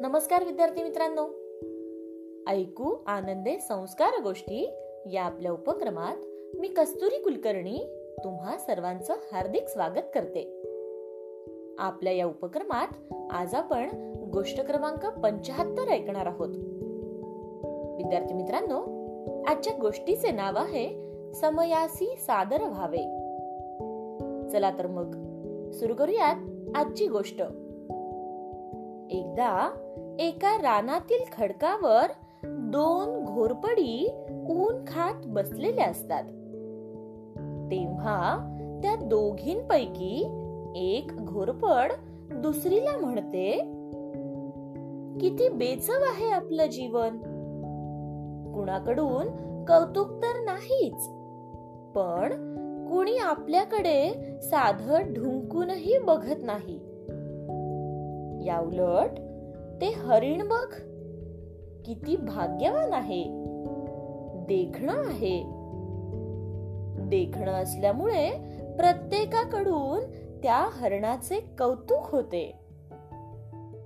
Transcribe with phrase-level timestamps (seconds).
[0.00, 1.22] नमस्कार विद्यार्थी मित्रांनो.
[2.50, 4.70] ऐकू आनंदे संस्कार गोष्टी
[5.12, 6.16] या आपल्या उपक्रमात
[6.58, 7.78] मी कस्तुरी कुलकर्णी
[8.24, 10.62] तुम्हा सर्वांचं हार्दिक स्वागत करते.
[11.78, 16.48] आपल्या या उपक्रमात आज आपण गोष्ट क्रमांक पंचाहत्तर ऐकणार आहोत.
[17.96, 18.80] विद्यार्थी मित्रांनो
[19.46, 20.88] आजच्या गोष्टीचे नाव आहे
[21.34, 23.02] समयासी सादर व्हावे.
[24.48, 25.10] चला तर मग
[25.70, 26.36] सुरू करूयात
[26.74, 27.42] आजची गोष्ट.
[29.10, 29.70] एकदा
[30.18, 32.06] एका रानातील खडकावर
[32.44, 36.22] दोन घोरपडी ऊन खात बसलेले असतात.
[37.70, 38.38] तेव्हा
[38.82, 40.28] त्या दोघींपैकी
[40.76, 41.92] एक घोरपड
[42.30, 43.52] दुसरीला म्हणते
[45.20, 47.18] किती बेचव आहे आपलं जीवन.
[48.54, 49.26] कुणाकडून
[49.64, 51.08] कौतुक तर नाहीच.
[51.94, 52.56] पण
[52.88, 54.12] कुणी आपल्याकडे
[54.42, 56.85] साधं ढुंकूनही बघत नाही.
[58.46, 59.10] याउलट
[59.80, 60.72] ते हरिण बघ.
[61.86, 63.24] किती भाग्यवान आहे.
[64.48, 65.42] देखणं आहे.
[67.08, 68.30] देखणं असल्यामुळे
[68.76, 70.10] प्रत्येकाकडून
[70.42, 72.58] त्या हरणाचे कौतुक होते.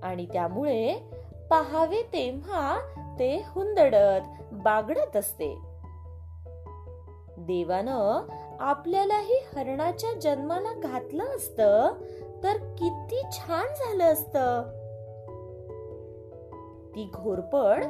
[0.03, 0.95] आणि त्यामुळे
[1.49, 2.79] पहावे तेव्हा
[3.19, 5.57] ते हुंदडत बागडत असते.
[7.37, 8.27] देवानं
[8.59, 11.87] आपल्यालाही हरणाच्या जन्माला घातलं असतं
[13.31, 14.37] छान झालं असत.
[16.95, 17.83] ती घोरपड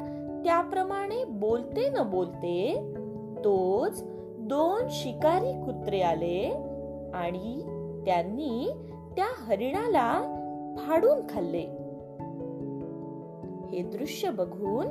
[0.44, 2.92] त्याप्रमाणे बोलते न बोलते
[3.44, 4.02] तोच
[4.38, 6.50] दोन शिकारी कुत्रे आले
[7.14, 7.62] आणि
[8.06, 8.72] त्यांनी
[9.16, 10.22] त्या हरिणाला
[10.78, 11.82] फाडून खाल्ले.
[13.72, 14.86] हे दृश्य बघून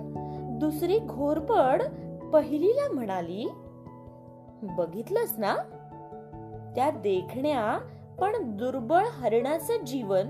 [0.59, 1.81] दुसरी घोरपड
[2.33, 3.51] पहिलीला म्हणाली
[4.63, 5.55] बघितलंस ना?
[6.75, 7.79] त्या देखण्या
[8.21, 10.27] पण दुर्बळ हरणाचं जीवन?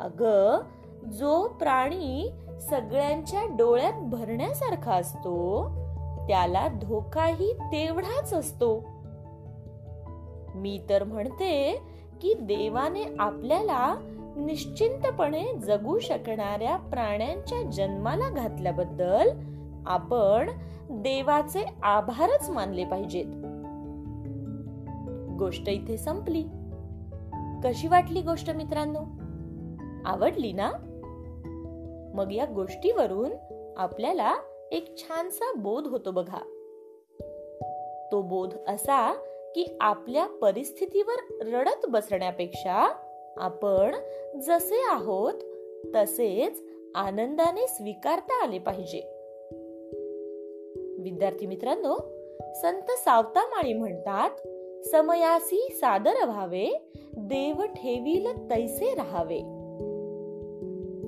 [0.00, 0.24] अग
[1.10, 2.30] जो प्राणी
[2.60, 5.64] सगळ्यांच्या डोळ्यात भरण्यासारखा असतो
[6.28, 8.84] त्याला धोकाही तेवढाच असतो.
[10.54, 11.80] मी तर म्हणते
[12.22, 13.96] की देवाने आपल्याला
[14.36, 19.30] निश्चिंतपणे जगू शकणाऱ्या प्राण्यांच्या जन्माला घातल्याबद्दल
[19.86, 20.50] आपण
[20.90, 23.53] देवाचे आभारच मानले पाहिजेत.
[25.38, 26.44] गोष्ट इथे संपली.
[27.64, 28.98] कशी वाटली गोष्ट मित्रांनो?
[30.04, 30.72] आवडली ना?
[32.14, 33.32] मग या गोष्टीवरून
[33.76, 34.34] आपल्याला
[34.72, 36.38] एक छानसा बोध होतो बघा.
[38.12, 39.12] तो बोध असा
[39.54, 42.94] की आपल्या परिस्थितीवर रडत बसण्यापेक्षा
[43.36, 43.94] आपण
[44.40, 45.34] जसे आहोत
[45.94, 46.62] तसेच
[46.94, 48.98] आनंदाने स्वीकारता आले पाहिजे.
[51.02, 51.96] विद्यार्थी मित्रांनो
[52.54, 54.30] संत सावतामाळी म्हणतात
[54.90, 59.38] समयासी सादर व्हावे देव ठेवील तैसे राहावे.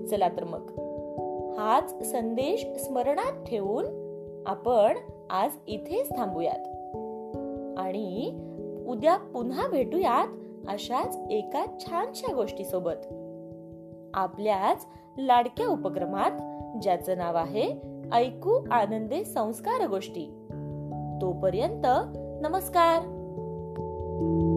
[0.06, 0.70] चला तर मग.
[1.59, 3.84] हाच संदेश स्मरणात ठेवून
[4.47, 4.97] आपण
[5.31, 6.66] आज इथेच थांबूयात.
[7.78, 8.38] आणि
[8.88, 10.28] उद्या पुन्हा भेटूयात
[10.69, 13.06] अशाच एका छानशा गोष्टी सोबत
[14.14, 14.87] आपल्याच
[15.19, 16.31] लाडक्या उपक्रमात
[16.82, 17.75] ज्याचं नाव आहे
[18.12, 20.26] ऐकू आनंदे संस्कार गोष्टी.
[21.22, 21.87] तोपर्यंत
[22.43, 23.16] नमस्कार.
[24.19, 24.56] you